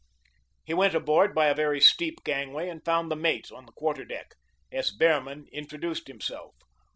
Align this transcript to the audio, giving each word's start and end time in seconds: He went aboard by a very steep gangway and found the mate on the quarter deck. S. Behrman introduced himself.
He 0.63 0.73
went 0.73 0.95
aboard 0.95 1.35
by 1.35 1.45
a 1.45 1.53
very 1.53 1.79
steep 1.79 2.23
gangway 2.23 2.69
and 2.69 2.83
found 2.83 3.11
the 3.11 3.15
mate 3.15 3.51
on 3.51 3.67
the 3.67 3.71
quarter 3.71 4.03
deck. 4.03 4.33
S. 4.71 4.89
Behrman 4.89 5.45
introduced 5.51 6.07
himself. 6.07 6.55